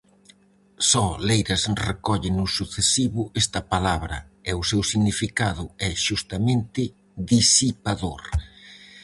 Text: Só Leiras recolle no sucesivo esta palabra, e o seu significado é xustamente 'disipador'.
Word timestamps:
Só 0.89 1.05
Leiras 1.27 1.63
recolle 1.87 2.29
no 2.37 2.45
sucesivo 2.57 3.21
esta 3.41 3.61
palabra, 3.73 4.17
e 4.49 4.51
o 4.59 4.63
seu 4.69 4.81
significado 4.91 5.63
é 5.89 5.91
xustamente 6.05 6.81
'disipador'. 7.25 8.29